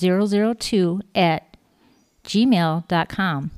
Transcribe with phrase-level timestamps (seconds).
[0.00, 1.56] 002 at
[2.24, 3.50] gmail.com.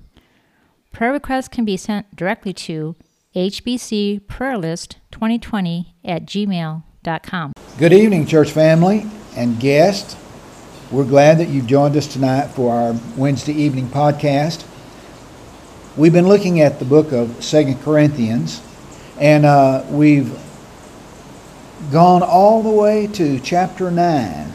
[0.92, 2.96] Prayer requests can be sent directly to
[3.34, 7.52] hbcprayerlist2020 at gmail.com.
[7.78, 9.06] Good evening, church family
[9.36, 10.16] and guests.
[10.90, 14.64] We're glad that you've joined us tonight for our Wednesday evening podcast.
[15.96, 18.62] We've been looking at the book of Second Corinthians,
[19.18, 20.38] and uh, we've
[21.90, 24.52] gone all the way to chapter 9.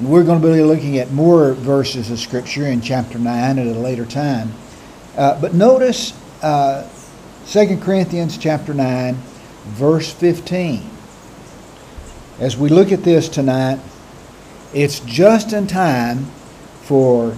[0.00, 3.70] We're going to be looking at more verses of Scripture in chapter 9 at a
[3.72, 4.52] later time.
[5.16, 6.88] Uh, but notice uh,
[7.48, 9.16] 2 Corinthians chapter 9,
[9.64, 10.88] verse 15.
[12.38, 13.80] As we look at this tonight,
[14.72, 16.26] it's just in time
[16.82, 17.36] for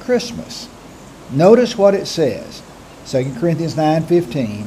[0.00, 0.68] Christmas.
[1.30, 2.62] Notice what it says.
[3.06, 4.66] 2 Corinthians 9:15.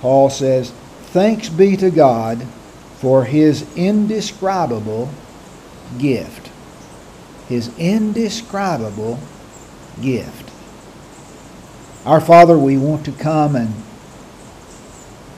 [0.00, 0.72] Paul says,
[1.12, 2.46] "Thanks be to God
[3.00, 5.10] for his indescribable
[5.98, 6.50] gift.
[7.48, 9.18] His indescribable
[10.00, 10.50] gift.
[12.06, 13.74] Our Father, we want to come and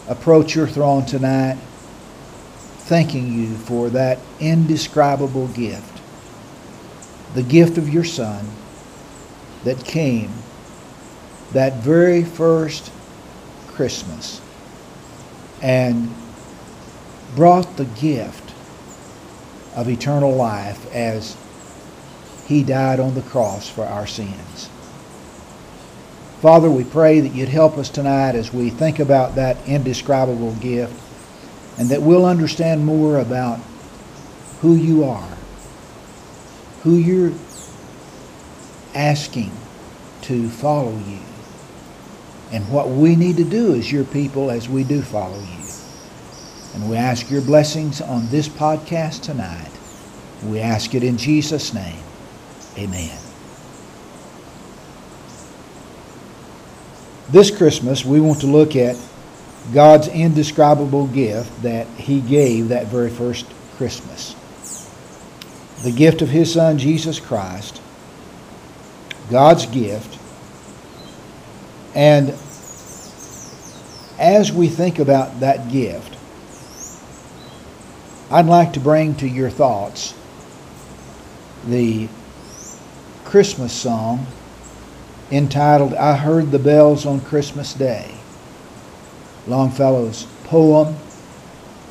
[0.08, 1.58] approach your throne tonight,
[2.78, 6.00] thanking you for that indescribable gift.
[7.34, 8.48] The gift of your Son
[9.64, 10.30] that came
[11.52, 12.92] that very first
[13.68, 14.41] Christmas
[15.62, 16.12] and
[17.34, 18.45] brought the gift
[19.77, 21.36] of eternal life as
[22.46, 24.70] he died on the cross for our sins.
[26.41, 30.94] Father, we pray that you'd help us tonight as we think about that indescribable gift
[31.78, 33.59] and that we'll understand more about
[34.60, 35.37] who you are,
[36.82, 37.32] who you're
[38.94, 39.53] asking
[40.22, 41.19] to follow you,
[42.53, 45.66] and what we need to do as your people as we do follow you.
[46.76, 49.70] And we ask your blessings on this podcast tonight.
[50.44, 51.98] We ask it in Jesus' name.
[52.76, 53.19] Amen.
[57.31, 58.94] This Christmas, we want to look at
[59.72, 63.47] God's indescribable gift that He gave that very first
[63.78, 64.34] Christmas.
[65.82, 67.81] The gift of His Son, Jesus Christ.
[69.31, 70.20] God's gift.
[71.94, 72.34] And
[74.19, 76.16] as we think about that gift,
[78.28, 80.12] I'd like to bring to your thoughts
[81.64, 82.09] the
[83.25, 84.26] Christmas song
[85.31, 88.12] entitled I Heard the Bells on Christmas Day.
[89.47, 90.97] Longfellow's poem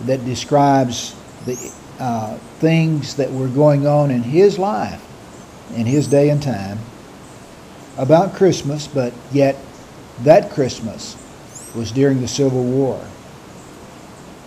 [0.01, 1.15] that describes
[1.45, 5.01] the uh, things that were going on in his life,
[5.73, 6.79] in his day and time,
[7.97, 9.55] about Christmas, but yet
[10.23, 11.15] that Christmas
[11.73, 12.99] was during the Civil War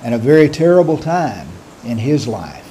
[0.02, 1.48] and a very terrible time
[1.84, 2.64] in his life.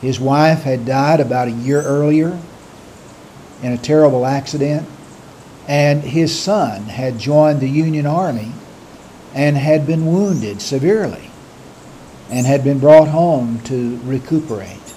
[0.00, 2.38] His wife had died about a year earlier
[3.62, 4.88] in a terrible accident,
[5.68, 8.52] and his son had joined the Union Army
[9.34, 11.30] and had been wounded severely
[12.30, 14.94] and had been brought home to recuperate.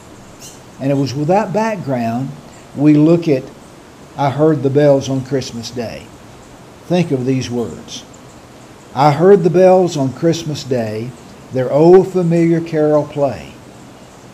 [0.80, 2.30] And it was with that background
[2.76, 3.44] we look at
[4.18, 6.08] I heard the bells on Christmas Day.
[6.86, 8.06] Think of these words.
[8.94, 11.12] I heard the bells on Christmas Day
[11.56, 13.54] their old familiar carol play.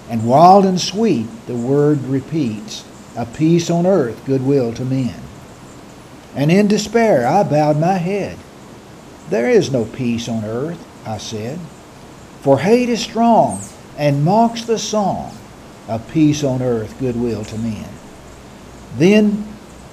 [0.10, 2.84] And wild and sweet the word repeats,
[3.16, 5.16] a peace on earth, goodwill to men.
[6.36, 8.38] And in despair I bowed my head.
[9.30, 11.60] There is no peace on earth, I said,
[12.42, 13.62] for hate is strong
[13.98, 15.38] and mocks the song,
[15.88, 17.88] a peace on earth, goodwill to men.
[18.98, 19.48] Then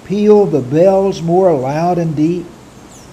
[0.05, 2.47] peal the bells more loud and deep.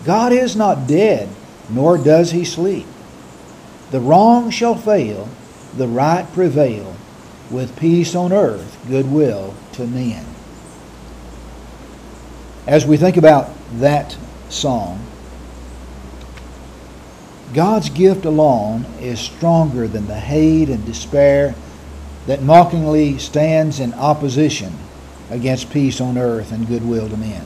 [0.06, 1.28] God is not dead,
[1.70, 2.88] nor does he sleep.
[3.96, 5.30] The wrong shall fail,
[5.78, 6.98] the right prevail,
[7.50, 10.26] with peace on earth, goodwill to men.
[12.68, 14.18] As we think about that
[14.50, 15.00] song,
[17.54, 21.56] God's gift alone is stronger than the hate and despair
[22.28, 24.74] that mockingly stands in opposition
[25.30, 27.46] against peace on earth and goodwill to men.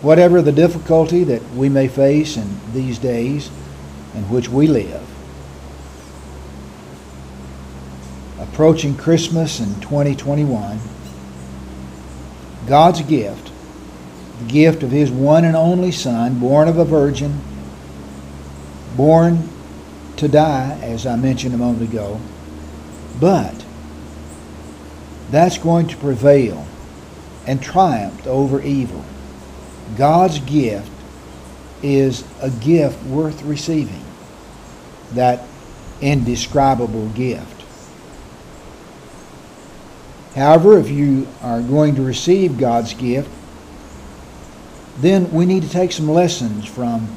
[0.00, 3.50] Whatever the difficulty that we may face in these days,
[4.14, 5.04] in which we live.
[8.54, 10.78] approaching Christmas in 2021,
[12.66, 13.50] God's gift,
[14.40, 17.40] the gift of His one and only Son, born of a virgin,
[18.96, 19.48] born
[20.16, 22.20] to die, as I mentioned a moment ago,
[23.20, 23.64] but
[25.30, 26.64] that's going to prevail
[27.46, 29.04] and triumph over evil.
[29.96, 30.90] God's gift
[31.84, 34.02] is a gift worth receiving.
[35.12, 35.44] That
[36.00, 37.62] indescribable gift.
[40.34, 43.30] However, if you are going to receive God's gift,
[44.98, 47.08] then we need to take some lessons from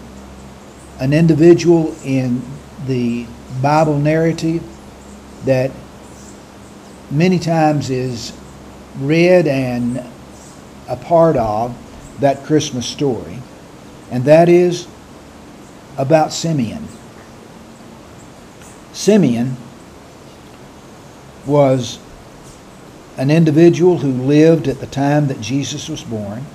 [1.00, 2.42] an individual in
[2.86, 3.26] the
[3.62, 4.64] Bible narrative
[5.46, 5.72] that
[7.10, 8.34] many times is
[9.00, 10.04] read and
[10.88, 11.76] a part of
[12.20, 13.40] that Christmas story,
[14.12, 14.88] and that is
[15.98, 16.88] about Simeon.
[18.94, 19.56] Simeon
[21.46, 22.00] was
[23.18, 26.46] an individual who lived at the time that Jesus was born,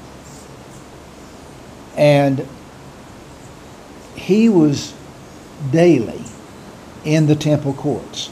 [1.97, 2.47] and
[4.15, 4.95] he was
[5.71, 6.23] daily
[7.05, 8.31] in the temple courts.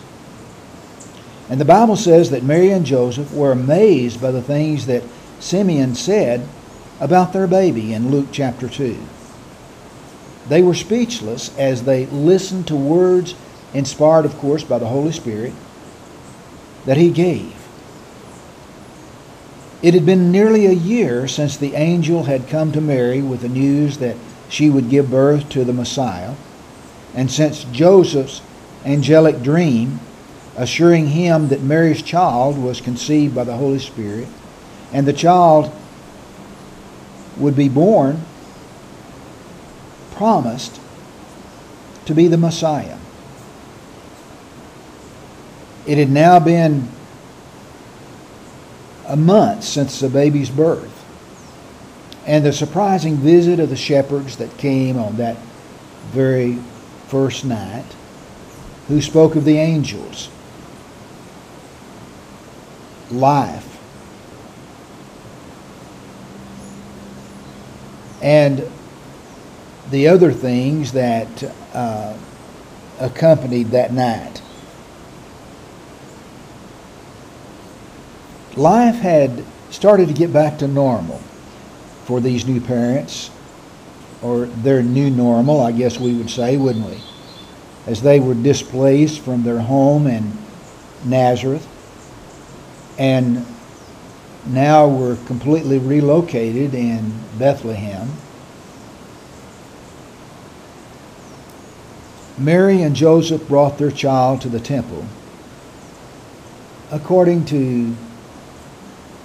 [1.48, 5.02] And the Bible says that Mary and Joseph were amazed by the things that
[5.40, 6.46] Simeon said
[7.00, 8.96] about their baby in Luke chapter 2.
[10.48, 13.34] They were speechless as they listened to words
[13.72, 15.52] inspired, of course, by the Holy Spirit
[16.84, 17.54] that he gave.
[19.82, 23.48] It had been nearly a year since the angel had come to Mary with the
[23.48, 24.16] news that
[24.48, 26.34] she would give birth to the Messiah,
[27.14, 28.42] and since Joseph's
[28.84, 30.00] angelic dream
[30.56, 34.28] assuring him that Mary's child was conceived by the Holy Spirit,
[34.92, 35.72] and the child
[37.36, 38.22] would be born,
[40.12, 40.80] promised
[42.06, 42.98] to be the Messiah.
[45.86, 46.88] It had now been
[49.06, 51.04] a month since the baby's birth,
[52.26, 55.36] and the surprising visit of the shepherds that came on that
[56.10, 56.58] very
[57.08, 57.86] first night,
[58.88, 60.28] who spoke of the angels
[63.10, 63.69] life.
[68.22, 68.70] And
[69.90, 72.16] the other things that uh,
[73.00, 74.42] accompanied that night.
[78.56, 81.18] Life had started to get back to normal
[82.04, 83.30] for these new parents,
[84.22, 86.98] or their new normal, I guess we would say, wouldn't we?
[87.86, 90.32] As they were displaced from their home in
[91.04, 91.66] Nazareth
[92.98, 93.46] and
[94.46, 98.10] now we're completely relocated in Bethlehem.
[102.38, 105.04] Mary and Joseph brought their child to the temple
[106.90, 107.92] according to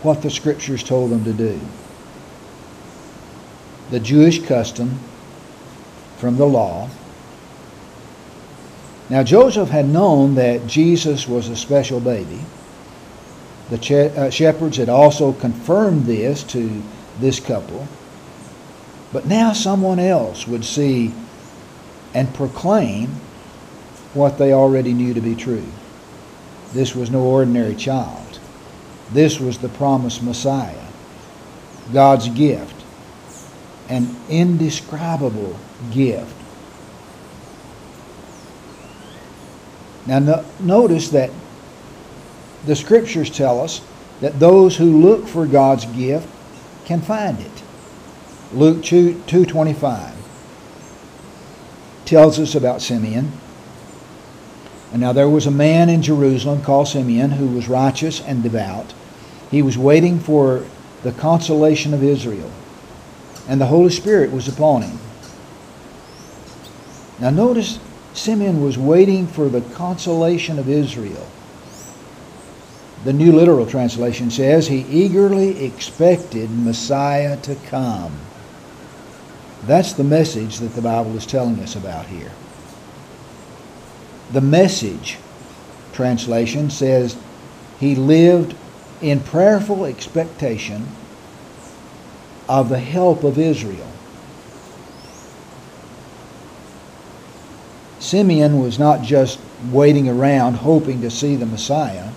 [0.03, 1.59] what the scriptures told them to do.
[3.89, 4.99] The Jewish custom
[6.17, 6.89] from the law.
[9.09, 12.41] Now, Joseph had known that Jesus was a special baby.
[13.69, 16.81] The che- uh, shepherds had also confirmed this to
[17.19, 17.87] this couple.
[19.11, 21.13] But now someone else would see
[22.13, 23.09] and proclaim
[24.13, 25.65] what they already knew to be true.
[26.73, 28.39] This was no ordinary child.
[29.11, 30.87] This was the promised Messiah,
[31.93, 32.83] God's gift,
[33.89, 35.57] an indescribable
[35.91, 36.35] gift.
[40.05, 41.31] Now, no, notice that
[42.65, 43.81] the scriptures tell us
[44.21, 46.27] that those who look for God's gift
[46.85, 47.63] can find it.
[48.53, 50.13] Luke 2:25
[52.05, 53.31] tells us about Simeon.
[54.91, 58.93] And now there was a man in Jerusalem called Simeon who was righteous and devout.
[59.51, 60.63] He was waiting for
[61.03, 62.49] the consolation of Israel,
[63.47, 64.99] and the Holy Spirit was upon him.
[67.19, 67.79] Now notice
[68.13, 71.27] Simeon was waiting for the consolation of Israel.
[73.05, 78.17] The New Literal Translation says he eagerly expected Messiah to come.
[79.67, 82.31] That's the message that the Bible is telling us about here.
[84.33, 85.19] The message
[85.93, 87.15] translation says
[87.79, 88.55] he lived
[89.03, 90.87] in prayerful expectation
[92.49, 93.87] of the help of Israel.
[97.99, 99.39] Simeon was not just
[99.71, 102.09] waiting around hoping to see the Messiah.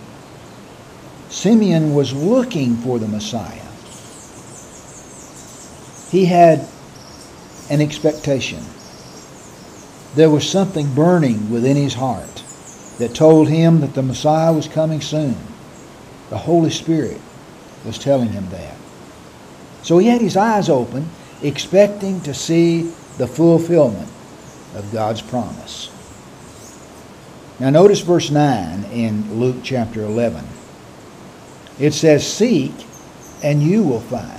[1.30, 3.62] Simeon was looking for the Messiah.
[6.10, 6.66] He had
[7.70, 8.64] an expectation.
[10.14, 12.44] There was something burning within his heart.
[12.98, 15.36] that told him that the Messiah was coming soon.
[16.30, 17.20] The Holy Spirit
[17.84, 18.76] was telling him that.
[19.82, 21.08] So he had his eyes open,
[21.42, 24.10] expecting to see the fulfillment
[24.74, 25.90] of God's promise.
[27.60, 30.44] Now, notice verse 9 in Luke chapter 11.
[31.78, 32.72] It says, Seek
[33.42, 34.38] and you will find.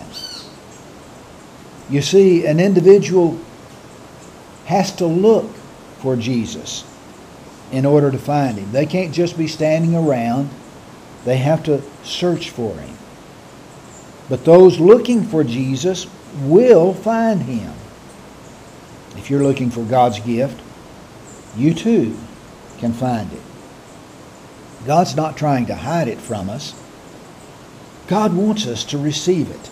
[1.90, 3.40] You see, an individual
[4.66, 5.50] has to look
[6.02, 6.86] for Jesus
[7.72, 8.72] in order to find him.
[8.72, 10.50] They can't just be standing around,
[11.26, 12.96] they have to search for him.
[14.30, 16.06] But those looking for Jesus
[16.42, 17.74] will find him.
[19.18, 20.62] If you're looking for God's gift,
[21.58, 22.16] you too
[22.78, 23.42] can find it.
[24.86, 26.80] God's not trying to hide it from us.
[28.10, 29.70] God wants us to receive it.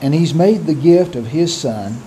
[0.00, 1.98] And He's made the gift of His Son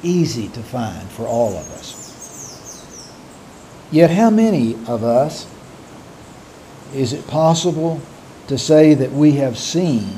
[0.00, 3.10] easy to find for all of us.
[3.90, 5.48] Yet, how many of us
[6.94, 8.00] is it possible
[8.46, 10.08] to say that we have seen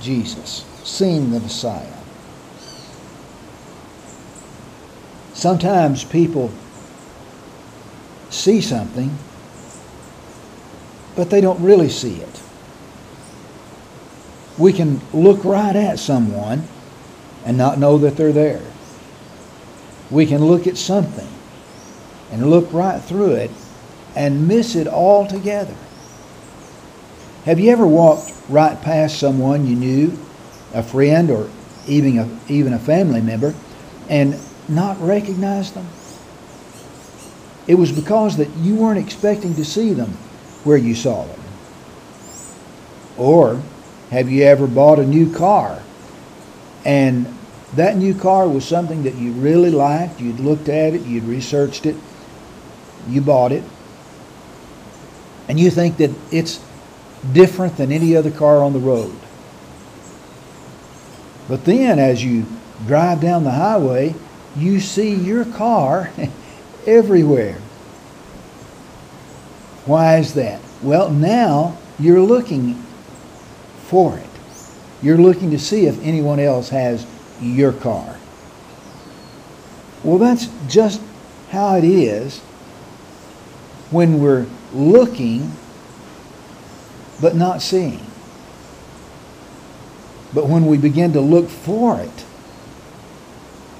[0.00, 1.92] Jesus, seen the Messiah?
[5.34, 6.50] Sometimes people
[8.30, 9.14] see something,
[11.16, 12.42] but they don't really see it.
[14.58, 16.64] We can look right at someone
[17.44, 18.62] and not know that they're there.
[20.10, 21.28] We can look at something
[22.30, 23.50] and look right through it
[24.14, 25.74] and miss it altogether.
[27.44, 30.18] Have you ever walked right past someone you knew,
[30.74, 31.50] a friend or
[31.88, 33.54] even a, even a family member,
[34.08, 34.38] and
[34.68, 35.86] not recognize them?
[37.66, 40.16] It was because that you weren't expecting to see them
[40.64, 41.40] where you saw them.
[43.16, 43.60] Or
[44.10, 45.82] have you ever bought a new car
[46.84, 47.26] and
[47.74, 51.86] that new car was something that you really liked, you'd looked at it, you'd researched
[51.86, 51.96] it,
[53.08, 53.64] you bought it,
[55.48, 56.60] and you think that it's
[57.32, 59.16] different than any other car on the road.
[61.48, 62.46] But then as you
[62.86, 64.14] drive down the highway,
[64.56, 66.10] you see your car
[66.86, 67.58] everywhere.
[69.84, 70.60] Why is that?
[70.82, 72.74] Well, now you're looking
[73.86, 74.26] for it.
[75.02, 77.06] You're looking to see if anyone else has
[77.40, 78.16] your car.
[80.04, 81.00] Well, that's just
[81.50, 82.38] how it is
[83.90, 85.52] when we're looking
[87.20, 88.04] but not seeing.
[90.34, 92.24] But when we begin to look for it,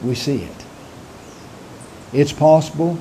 [0.03, 0.65] we see it.
[2.13, 2.99] It's possible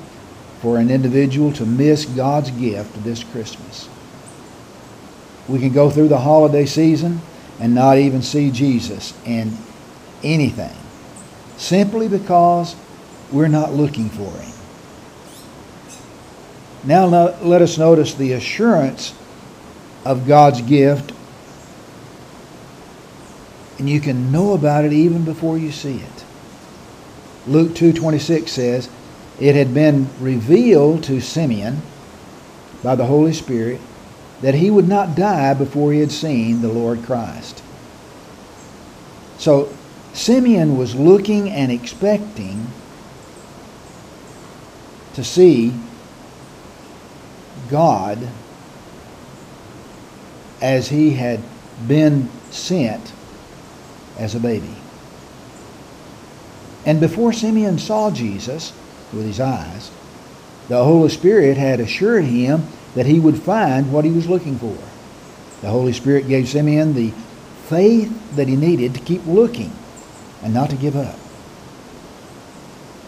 [0.62, 3.88] for an individual to miss God's gift this Christmas.
[5.48, 7.20] We can go through the holiday season
[7.58, 9.52] and not even see Jesus in
[10.22, 10.76] anything
[11.56, 12.76] simply because
[13.32, 14.52] we're not looking for him.
[16.84, 19.14] Now let us notice the assurance
[20.04, 21.12] of God's gift
[23.78, 26.24] and you can know about it even before you see it.
[27.48, 28.88] Luke 2:26 says,
[29.40, 31.82] "It had been revealed to Simeon
[32.82, 33.80] by the Holy Spirit
[34.40, 37.62] that he would not die before he had seen the Lord Christ."
[39.38, 39.68] So
[40.12, 42.68] Simeon was looking and expecting
[45.14, 45.72] to see
[47.70, 48.18] God
[50.60, 51.40] as he had
[51.88, 53.12] been sent
[54.18, 54.76] as a baby.
[56.84, 58.72] And before Simeon saw Jesus
[59.12, 59.90] with his eyes,
[60.68, 64.76] the Holy Spirit had assured him that he would find what he was looking for.
[65.60, 67.12] The Holy Spirit gave Simeon the
[67.66, 69.72] faith that he needed to keep looking
[70.42, 71.16] and not to give up.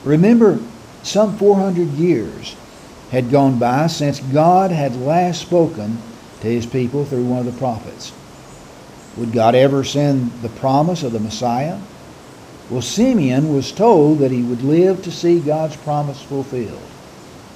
[0.04, 0.60] Remember,
[1.02, 2.56] some 400 years
[3.10, 5.98] had gone by since God had last spoken
[6.40, 8.12] to his people through one of the prophets.
[9.16, 11.78] Would God ever send the promise of the Messiah?
[12.70, 16.80] Well, Simeon was told that he would live to see God's promise fulfilled,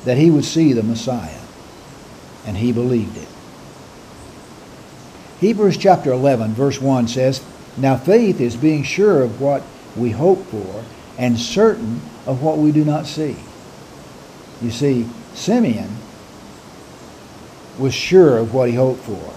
[0.04, 1.40] that he would see the Messiah,
[2.46, 3.28] and he believed it.
[5.40, 7.42] Hebrews chapter 11, verse 1 says,
[7.76, 9.62] Now faith is being sure of what
[9.96, 10.84] we hope for
[11.16, 13.36] and certain of what we do not see.
[14.60, 15.88] You see, Simeon
[17.78, 19.34] was sure of what he hoped for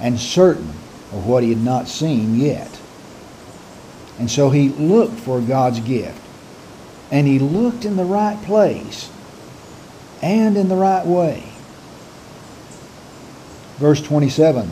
[0.00, 0.70] and certain
[1.12, 2.80] of what he had not seen yet.
[4.20, 6.20] And so he looked for God's gift.
[7.10, 9.10] And he looked in the right place
[10.22, 11.42] and in the right way.
[13.78, 14.70] Verse 27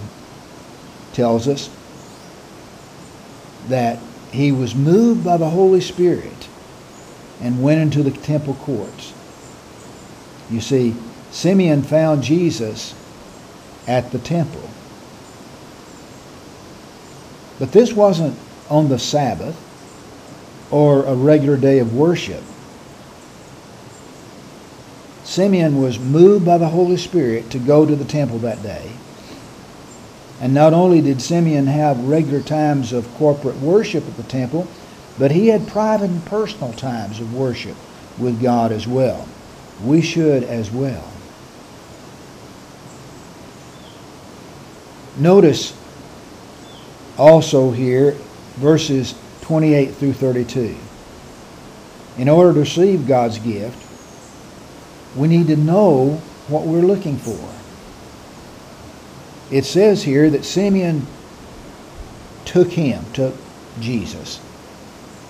[1.14, 1.71] tells us
[3.69, 3.99] that
[4.33, 6.47] he was moved by the Holy Spirit
[7.40, 9.14] and went into the temple courts.
[10.50, 10.95] You see,
[11.31, 12.95] Simeon found Jesus
[13.87, 14.69] at the temple.
[17.59, 18.38] But this wasn't
[18.71, 19.57] on the Sabbath
[20.71, 22.43] or a regular day of worship.
[25.25, 28.93] Simeon was moved by the Holy Spirit to go to the temple that day.
[30.41, 34.69] And not only did Simeon have regular times of corporate worship at the temple,
[35.19, 37.77] but he had private and personal times of worship
[38.19, 39.29] with God as well.
[39.85, 41.05] We should as well.
[45.19, 45.77] Notice
[47.19, 48.17] also here
[48.59, 50.77] verses 28 through 32.
[52.19, 53.85] In order to receive God's gift,
[55.17, 57.38] we need to know what we're looking for.
[59.55, 61.07] It says here that Simeon
[62.45, 63.35] took him, took
[63.81, 64.41] Jesus,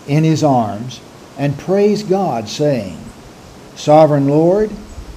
[0.06, 1.00] in his arms
[1.36, 2.98] and praised God, saying,
[3.76, 4.70] Sovereign Lord,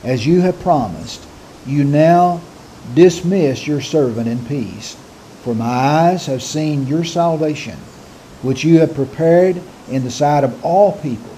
[0.04, 1.26] as you have promised,
[1.66, 2.42] you now
[2.94, 4.96] dismiss your servant in peace.
[5.44, 7.78] For my eyes have seen your salvation,
[8.42, 11.36] which you have prepared in the sight of all people,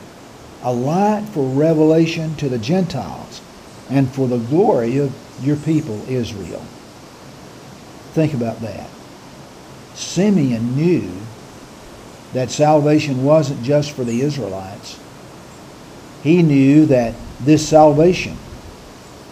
[0.64, 3.42] a light for revelation to the Gentiles,
[3.90, 6.64] and for the glory of your people Israel.
[8.14, 8.90] Think about that.
[9.96, 11.12] Simeon knew
[12.34, 15.00] that salvation wasn't just for the Israelites.
[16.24, 18.38] He knew that this salvation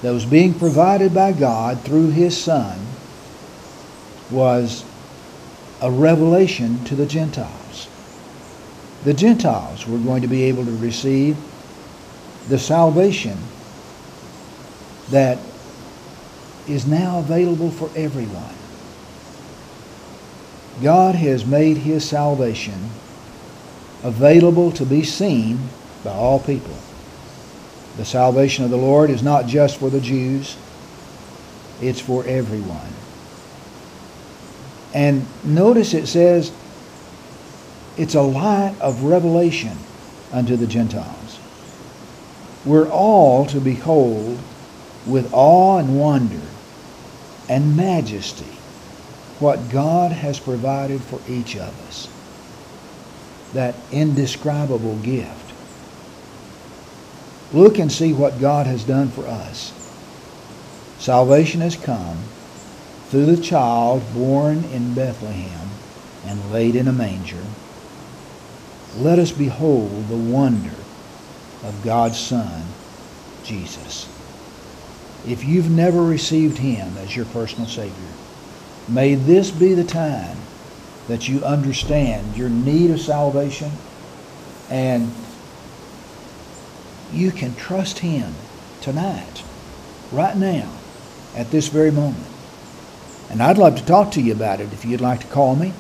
[0.02, 2.80] that was being provided by God through his Son
[4.30, 4.84] was
[5.82, 7.61] a revelation to the Gentiles.
[9.04, 11.38] The Gentiles were going to be able to receive
[12.50, 13.38] the salvation
[15.10, 15.40] that
[16.68, 18.56] is now available for everyone.
[20.84, 22.90] God has made his salvation
[24.04, 25.60] available to be seen
[26.04, 26.76] by all people.
[27.98, 30.56] The salvation of the Lord is not just for the Jews,
[31.82, 32.94] it's for everyone.
[34.94, 36.52] And notice it says
[37.98, 39.78] it's a light of revelation
[40.32, 41.40] unto the Gentiles.
[42.66, 44.40] We're all to behold
[45.06, 46.42] with awe and wonder
[47.50, 48.46] and majesty
[49.40, 52.08] what God has provided for each of us.
[53.54, 55.52] That indescribable gift.
[57.52, 59.74] Look and see what God has done for us.
[61.00, 62.20] Salvation has come
[63.10, 65.70] through the child born in Bethlehem
[66.26, 67.44] and laid in a manger.
[68.98, 70.76] Let us behold the wonder
[71.64, 72.64] of God's Son,
[73.44, 74.08] Jesus.
[75.26, 77.94] If you've never received Him as your personal Savior,
[78.90, 80.38] may this be the time
[81.08, 83.72] that you understand your need of salvation
[84.70, 85.12] and
[87.14, 88.34] you can trust Him
[88.82, 89.44] tonight,
[90.12, 90.72] right now,
[91.36, 92.26] at this very moment.
[93.30, 95.74] And I'd love to talk to you about it if you'd like to call me.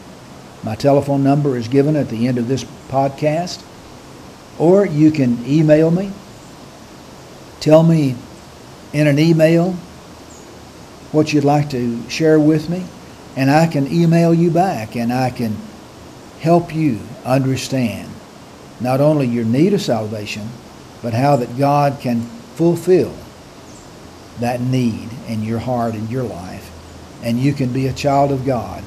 [0.64, 3.64] My telephone number is given at the end of this podcast.
[4.60, 6.12] Or you can email me.
[7.60, 8.16] Tell me
[8.94, 9.74] in an email
[11.12, 12.86] what you'd like to share with me,
[13.36, 15.58] and I can email you back and I can
[16.40, 18.10] help you understand
[18.80, 20.48] not only your need of salvation,
[21.02, 22.22] but how that God can
[22.56, 23.14] fulfill
[24.40, 26.72] that need in your heart and your life.
[27.24, 28.84] And you can be a child of God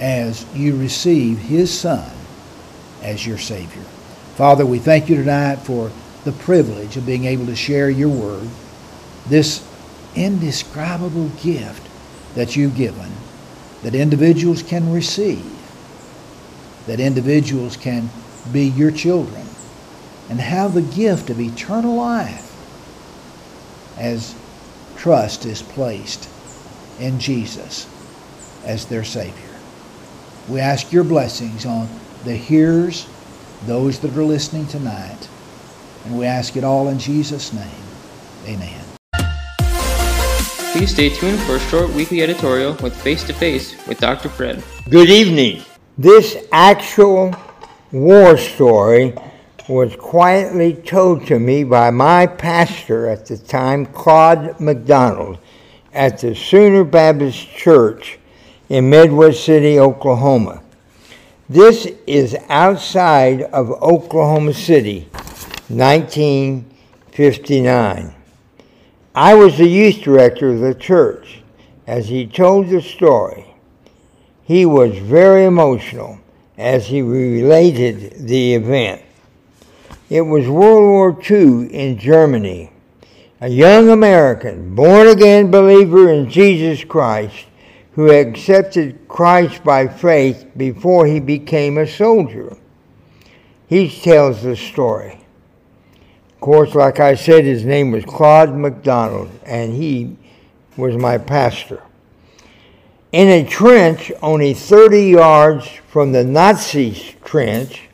[0.00, 2.10] as you receive His Son
[3.02, 3.82] as your Savior.
[4.36, 5.90] Father, we thank you tonight for
[6.24, 8.48] the privilege of being able to share your word,
[9.28, 9.66] this
[10.14, 11.86] indescribable gift
[12.34, 13.10] that you've given,
[13.82, 15.44] that individuals can receive,
[16.86, 18.10] that individuals can
[18.52, 19.46] be your children
[20.28, 22.52] and have the gift of eternal life
[23.96, 24.34] as
[24.96, 26.28] trust is placed
[26.98, 27.88] in Jesus
[28.64, 29.45] as their Savior.
[30.48, 31.88] We ask your blessings on
[32.24, 33.08] the hearers,
[33.64, 35.28] those that are listening tonight,
[36.04, 37.66] and we ask it all in Jesus' name.
[38.46, 38.80] Amen.
[40.70, 44.28] Please stay tuned for a short weekly editorial with Face to Face with Dr.
[44.28, 44.62] Fred.
[44.88, 45.64] Good evening.
[45.98, 47.34] This actual
[47.90, 49.14] war story
[49.68, 55.38] was quietly told to me by my pastor at the time, Claude McDonald,
[55.92, 58.20] at the Sooner Baptist Church
[58.68, 60.60] in Midwest City, Oklahoma.
[61.48, 65.08] This is outside of Oklahoma City,
[65.68, 68.14] 1959.
[69.14, 71.42] I was the youth director of the church.
[71.86, 73.54] As he told the story,
[74.42, 76.18] he was very emotional
[76.58, 79.02] as he related the event.
[80.10, 82.72] It was World War II in Germany.
[83.40, 87.44] a young American, born again believer in Jesus Christ,
[87.96, 92.54] who accepted Christ by faith before he became a soldier.
[93.68, 95.24] He tells the story.
[96.34, 100.14] Of course, like I said, his name was Claude MacDonald, and he
[100.76, 101.82] was my pastor.
[103.12, 107.88] In a trench only 30 yards from the Nazis' trench,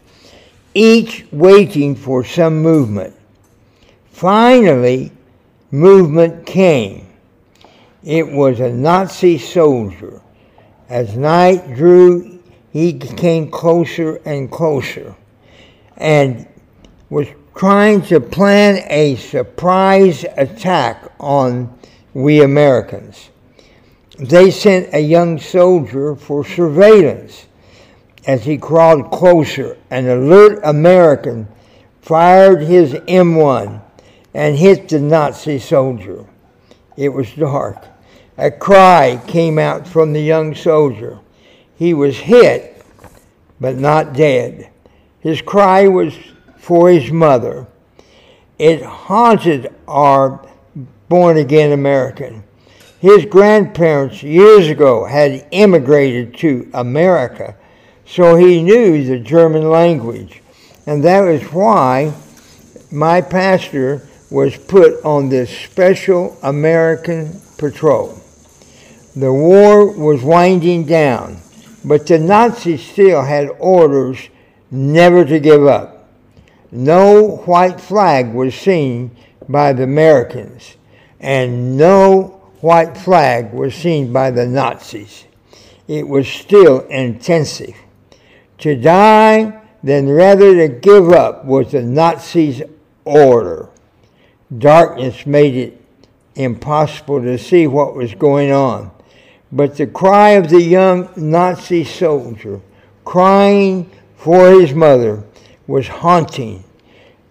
[0.74, 3.14] each waiting for some movement.
[4.10, 5.12] Finally,
[5.70, 7.11] movement came.
[8.04, 10.20] It was a Nazi soldier.
[10.88, 12.40] As night drew,
[12.72, 15.14] he came closer and closer
[15.96, 16.48] and
[17.10, 21.78] was trying to plan a surprise attack on
[22.12, 23.30] we Americans.
[24.18, 27.46] They sent a young soldier for surveillance.
[28.26, 31.46] As he crawled closer, an alert American
[32.00, 33.80] fired his M1
[34.34, 36.26] and hit the Nazi soldier.
[36.96, 37.91] It was dark.
[38.42, 41.20] A cry came out from the young soldier.
[41.76, 42.84] He was hit,
[43.60, 44.68] but not dead.
[45.20, 46.12] His cry was
[46.58, 47.68] for his mother.
[48.58, 50.44] It haunted our
[51.08, 52.42] born again American.
[52.98, 57.54] His grandparents years ago had immigrated to America,
[58.04, 60.42] so he knew the German language.
[60.84, 62.12] And that was why
[62.90, 68.18] my pastor was put on this special American patrol.
[69.14, 71.36] The war was winding down,
[71.84, 74.30] but the Nazis still had orders
[74.70, 76.08] never to give up.
[76.70, 79.10] No white flag was seen
[79.50, 80.76] by the Americans,
[81.20, 85.26] and no white flag was seen by the Nazis.
[85.86, 87.76] It was still intensive.
[88.58, 92.62] To die, than rather to give up was the Nazis'
[93.04, 93.68] order.
[94.56, 95.84] Darkness made it
[96.34, 98.90] impossible to see what was going on.
[99.52, 102.60] But the cry of the young Nazi soldier,
[103.04, 105.24] crying for his mother,
[105.66, 106.64] was haunting.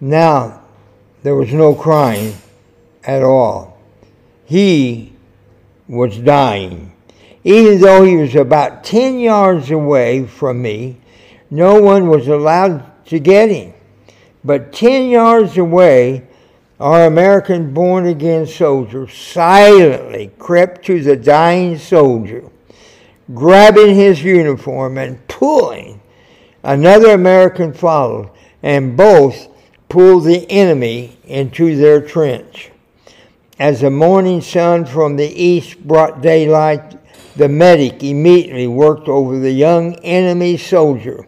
[0.00, 0.62] Now,
[1.24, 2.34] there was no crying
[3.02, 3.76] at all.
[4.44, 5.12] He
[5.88, 6.92] was dying.
[7.42, 10.98] Even though he was about 10 yards away from me,
[11.50, 13.74] no one was allowed to get him.
[14.44, 16.28] But 10 yards away,
[16.80, 22.44] our American born again soldier silently crept to the dying soldier,
[23.34, 26.00] grabbing his uniform and pulling.
[26.62, 28.30] Another American followed,
[28.62, 29.48] and both
[29.88, 32.70] pulled the enemy into their trench.
[33.58, 36.98] As the morning sun from the east brought daylight,
[37.36, 41.26] the medic immediately worked over the young enemy soldier.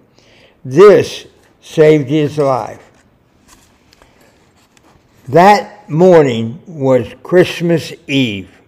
[0.65, 1.27] This
[1.61, 2.94] saved his life.
[5.29, 8.61] That morning was Christmas Eve.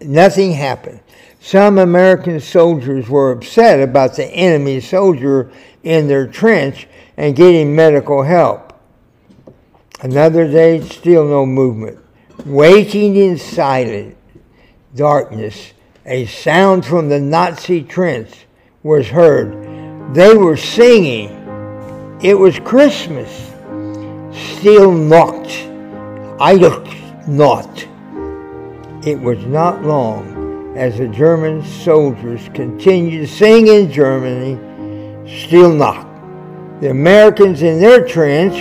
[0.00, 1.00] Nothing happened.
[1.40, 5.50] Some American soldiers were upset about the enemy soldier
[5.82, 8.80] in their trench and getting medical help.
[10.02, 11.98] Another day, still no movement.
[12.46, 14.16] Waiting in silent
[14.94, 15.72] darkness,
[16.06, 18.46] a sound from the Nazi trench
[18.84, 20.14] was heard.
[20.14, 21.30] They were singing.
[22.22, 23.50] It was Christmas.
[24.32, 25.73] Stille Nacht.
[26.40, 26.92] I looked
[27.28, 27.86] not.
[29.06, 34.58] It was not long as the German soldiers continued to sing in Germany,
[35.46, 36.08] still not.
[36.80, 38.54] The Americans in their trench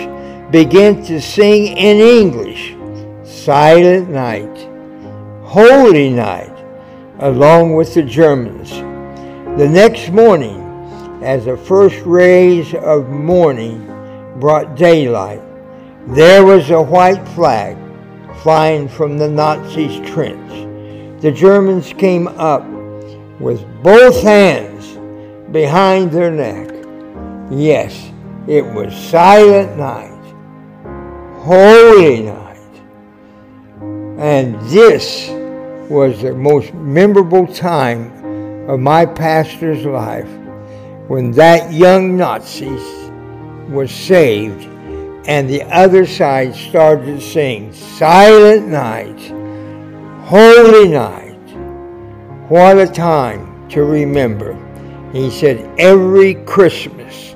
[0.51, 2.75] began to sing in English
[3.23, 4.55] silent night,
[5.41, 6.55] holy night,
[7.21, 8.69] along with the Germans.
[9.57, 10.61] The next morning,
[11.23, 13.87] as the first rays of morning
[14.39, 15.41] brought daylight,
[16.07, 17.77] there was a white flag
[18.41, 21.21] flying from the Nazis' trench.
[21.21, 22.65] The Germans came up
[23.39, 24.97] with both hands
[25.51, 26.69] behind their neck.
[27.49, 28.11] Yes,
[28.47, 30.09] it was silent night,
[31.39, 32.57] holy night.
[34.19, 35.29] And this
[35.89, 40.29] was the most memorable time of my pastor's life
[41.07, 42.77] when that young Nazi
[43.69, 44.67] was saved
[45.25, 49.19] and the other side started to sing Silent Night,
[50.25, 51.33] Holy Night.
[52.49, 54.53] What a time to remember.
[55.13, 57.35] He said, every Christmas,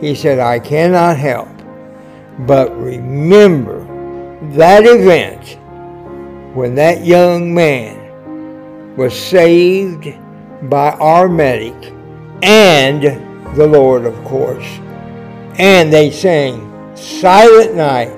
[0.00, 1.48] he said, I cannot help
[2.40, 3.80] but remember
[4.52, 5.58] that event
[6.54, 10.06] when that young man was saved
[10.70, 11.92] by our medic
[12.42, 13.02] and
[13.56, 14.66] the Lord, of course.
[15.58, 18.16] And they sang Silent Night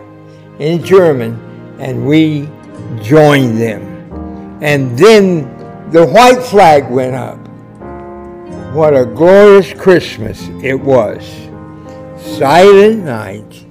[0.59, 2.49] in German, and we
[3.03, 3.83] joined them.
[4.62, 5.43] And then
[5.91, 7.38] the white flag went up.
[8.75, 11.25] What a glorious Christmas it was.
[12.38, 13.64] Silent night,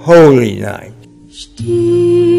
[0.00, 0.92] holy night.
[1.28, 2.37] Stille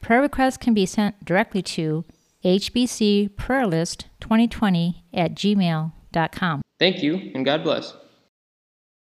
[0.01, 2.03] Prayer requests can be sent directly to
[2.43, 6.61] hbcprayerlist2020 at gmail.com.
[6.77, 7.93] Thank you, and God bless.